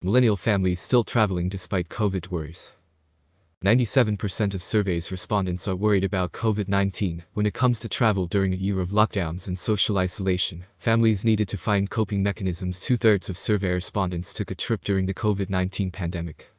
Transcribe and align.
Millennial 0.00 0.36
families 0.36 0.78
still 0.78 1.02
traveling 1.02 1.48
despite 1.48 1.88
COVID 1.88 2.30
worries. 2.30 2.70
97% 3.64 4.54
of 4.54 4.62
surveys 4.62 5.10
respondents 5.10 5.66
are 5.66 5.74
worried 5.74 6.04
about 6.04 6.30
COVID-19 6.30 7.24
when 7.34 7.46
it 7.46 7.52
comes 7.52 7.80
to 7.80 7.88
travel 7.88 8.26
during 8.26 8.52
a 8.52 8.56
year 8.56 8.80
of 8.80 8.90
lockdowns 8.90 9.48
and 9.48 9.58
social 9.58 9.98
isolation. 9.98 10.64
Families 10.78 11.24
needed 11.24 11.48
to 11.48 11.58
find 11.58 11.90
coping 11.90 12.22
mechanisms. 12.22 12.78
Two-thirds 12.78 13.28
of 13.28 13.36
survey 13.36 13.70
respondents 13.70 14.32
took 14.32 14.52
a 14.52 14.54
trip 14.54 14.84
during 14.84 15.06
the 15.06 15.14
COVID-19 15.14 15.92
pandemic. 15.92 16.52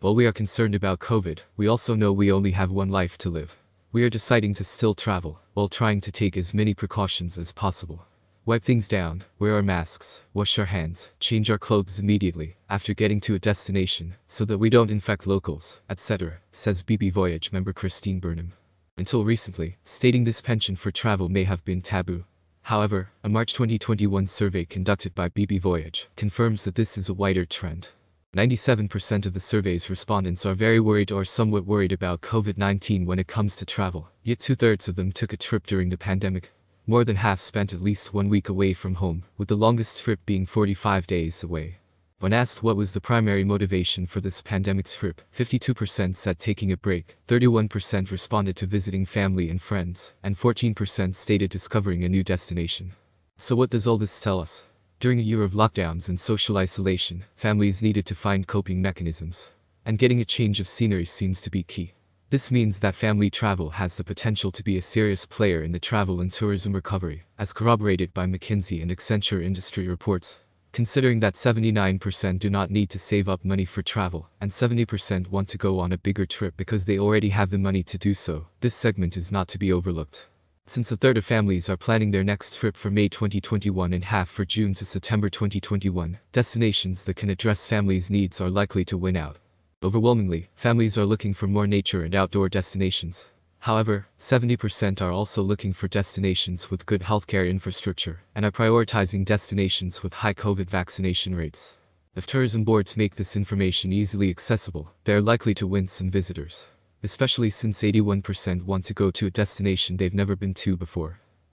While 0.00 0.14
we 0.14 0.26
are 0.26 0.32
concerned 0.32 0.74
about 0.74 0.98
COVID, 0.98 1.38
we 1.56 1.66
also 1.66 1.94
know 1.94 2.12
we 2.12 2.30
only 2.30 2.50
have 2.50 2.70
one 2.70 2.90
life 2.90 3.16
to 3.18 3.30
live. 3.30 3.56
We 3.90 4.04
are 4.04 4.10
deciding 4.10 4.52
to 4.54 4.64
still 4.64 4.92
travel, 4.92 5.40
while 5.54 5.68
trying 5.68 6.02
to 6.02 6.12
take 6.12 6.36
as 6.36 6.52
many 6.52 6.74
precautions 6.74 7.38
as 7.38 7.52
possible. 7.52 8.04
Wipe 8.50 8.64
things 8.64 8.88
down, 8.88 9.22
wear 9.38 9.54
our 9.54 9.62
masks, 9.62 10.24
wash 10.34 10.58
our 10.58 10.64
hands, 10.64 11.10
change 11.20 11.52
our 11.52 11.56
clothes 11.56 12.00
immediately 12.00 12.56
after 12.68 12.92
getting 12.92 13.20
to 13.20 13.36
a 13.36 13.38
destination 13.38 14.16
so 14.26 14.44
that 14.44 14.58
we 14.58 14.68
don't 14.68 14.90
infect 14.90 15.24
locals, 15.24 15.80
etc., 15.88 16.38
says 16.50 16.82
Bébé 16.82 17.12
Voyage 17.12 17.52
member 17.52 17.72
Christine 17.72 18.18
Burnham. 18.18 18.52
Until 18.98 19.22
recently, 19.22 19.76
stating 19.84 20.24
this 20.24 20.40
penchant 20.40 20.80
for 20.80 20.90
travel 20.90 21.28
may 21.28 21.44
have 21.44 21.64
been 21.64 21.80
taboo. 21.80 22.24
However, 22.62 23.10
a 23.22 23.28
March 23.28 23.52
2021 23.52 24.26
survey 24.26 24.64
conducted 24.64 25.14
by 25.14 25.28
Bébé 25.28 25.60
Voyage 25.60 26.08
confirms 26.16 26.64
that 26.64 26.74
this 26.74 26.98
is 26.98 27.08
a 27.08 27.14
wider 27.14 27.44
trend. 27.44 27.90
97% 28.36 29.26
of 29.26 29.32
the 29.32 29.38
survey's 29.38 29.88
respondents 29.88 30.44
are 30.44 30.54
very 30.54 30.80
worried 30.80 31.12
or 31.12 31.24
somewhat 31.24 31.66
worried 31.66 31.92
about 31.92 32.20
COVID-19 32.22 33.06
when 33.06 33.20
it 33.20 33.28
comes 33.28 33.54
to 33.54 33.64
travel, 33.64 34.08
yet 34.24 34.40
two-thirds 34.40 34.88
of 34.88 34.96
them 34.96 35.12
took 35.12 35.32
a 35.32 35.36
trip 35.36 35.68
during 35.68 35.90
the 35.90 35.96
pandemic, 35.96 36.50
more 36.86 37.04
than 37.04 37.16
half 37.16 37.40
spent 37.40 37.72
at 37.72 37.82
least 37.82 38.14
one 38.14 38.28
week 38.28 38.48
away 38.48 38.74
from 38.74 38.96
home, 38.96 39.24
with 39.36 39.48
the 39.48 39.56
longest 39.56 40.02
trip 40.02 40.20
being 40.26 40.46
45 40.46 41.06
days 41.06 41.42
away. 41.42 41.76
When 42.20 42.34
asked 42.34 42.62
what 42.62 42.76
was 42.76 42.92
the 42.92 43.00
primary 43.00 43.44
motivation 43.44 44.06
for 44.06 44.20
this 44.20 44.42
pandemic 44.42 44.86
trip, 44.86 45.22
52% 45.34 46.14
said 46.14 46.38
taking 46.38 46.70
a 46.70 46.76
break, 46.76 47.16
31% 47.28 48.10
responded 48.10 48.56
to 48.56 48.66
visiting 48.66 49.06
family 49.06 49.48
and 49.48 49.62
friends, 49.62 50.12
and 50.22 50.36
14% 50.36 51.16
stated 51.16 51.50
discovering 51.50 52.04
a 52.04 52.10
new 52.10 52.22
destination. 52.22 52.92
So 53.38 53.56
what 53.56 53.70
does 53.70 53.86
all 53.86 53.96
this 53.96 54.20
tell 54.20 54.38
us? 54.38 54.64
During 54.98 55.18
a 55.18 55.22
year 55.22 55.42
of 55.42 55.54
lockdowns 55.54 56.10
and 56.10 56.20
social 56.20 56.58
isolation, 56.58 57.24
families 57.36 57.80
needed 57.80 58.04
to 58.04 58.14
find 58.14 58.46
coping 58.46 58.82
mechanisms. 58.82 59.48
And 59.86 59.96
getting 59.96 60.20
a 60.20 60.26
change 60.26 60.60
of 60.60 60.68
scenery 60.68 61.06
seems 61.06 61.40
to 61.40 61.50
be 61.50 61.62
key. 61.62 61.94
This 62.30 62.52
means 62.52 62.78
that 62.78 62.94
family 62.94 63.28
travel 63.28 63.70
has 63.70 63.96
the 63.96 64.04
potential 64.04 64.52
to 64.52 64.62
be 64.62 64.76
a 64.76 64.82
serious 64.82 65.26
player 65.26 65.64
in 65.64 65.72
the 65.72 65.80
travel 65.80 66.20
and 66.20 66.32
tourism 66.32 66.72
recovery, 66.72 67.24
as 67.36 67.52
corroborated 67.52 68.14
by 68.14 68.26
McKinsey 68.26 68.80
and 68.80 68.88
Accenture 68.88 69.42
industry 69.44 69.88
reports. 69.88 70.38
Considering 70.70 71.18
that 71.18 71.34
79% 71.34 72.38
do 72.38 72.48
not 72.48 72.70
need 72.70 72.88
to 72.90 73.00
save 73.00 73.28
up 73.28 73.44
money 73.44 73.64
for 73.64 73.82
travel, 73.82 74.30
and 74.40 74.52
70% 74.52 75.26
want 75.26 75.48
to 75.48 75.58
go 75.58 75.80
on 75.80 75.90
a 75.90 75.98
bigger 75.98 76.24
trip 76.24 76.56
because 76.56 76.84
they 76.84 77.00
already 77.00 77.30
have 77.30 77.50
the 77.50 77.58
money 77.58 77.82
to 77.82 77.98
do 77.98 78.14
so, 78.14 78.46
this 78.60 78.76
segment 78.76 79.16
is 79.16 79.32
not 79.32 79.48
to 79.48 79.58
be 79.58 79.72
overlooked. 79.72 80.28
Since 80.68 80.92
a 80.92 80.96
third 80.96 81.18
of 81.18 81.24
families 81.24 81.68
are 81.68 81.76
planning 81.76 82.12
their 82.12 82.22
next 82.22 82.54
trip 82.54 82.76
for 82.76 82.92
May 82.92 83.08
2021 83.08 83.92
and 83.92 84.04
half 84.04 84.28
for 84.28 84.44
June 84.44 84.72
to 84.74 84.84
September 84.84 85.30
2021, 85.30 86.20
destinations 86.30 87.02
that 87.02 87.16
can 87.16 87.28
address 87.28 87.66
families' 87.66 88.08
needs 88.08 88.40
are 88.40 88.48
likely 88.48 88.84
to 88.84 88.96
win 88.96 89.16
out. 89.16 89.38
Overwhelmingly, 89.82 90.50
families 90.54 90.98
are 90.98 91.06
looking 91.06 91.32
for 91.32 91.46
more 91.46 91.66
nature 91.66 92.02
and 92.02 92.14
outdoor 92.14 92.50
destinations. 92.50 93.30
However, 93.60 94.08
70% 94.18 95.00
are 95.00 95.10
also 95.10 95.42
looking 95.42 95.72
for 95.72 95.88
destinations 95.88 96.70
with 96.70 96.84
good 96.84 97.00
healthcare 97.00 97.48
infrastructure 97.48 98.20
and 98.34 98.44
are 98.44 98.50
prioritizing 98.50 99.24
destinations 99.24 100.02
with 100.02 100.12
high 100.12 100.34
COVID 100.34 100.68
vaccination 100.68 101.34
rates. 101.34 101.76
If 102.14 102.26
tourism 102.26 102.62
boards 102.62 102.98
make 102.98 103.14
this 103.14 103.36
information 103.36 103.90
easily 103.90 104.28
accessible, 104.28 104.92
they 105.04 105.14
are 105.14 105.22
likely 105.22 105.54
to 105.54 105.66
win 105.66 105.88
some 105.88 106.10
visitors. 106.10 106.66
Especially 107.02 107.48
since 107.48 107.80
81% 107.80 108.64
want 108.64 108.84
to 108.84 108.92
go 108.92 109.10
to 109.10 109.28
a 109.28 109.30
destination 109.30 109.96
they've 109.96 110.12
never 110.12 110.36
been 110.36 110.52
to 110.54 110.76
before. 110.76 111.20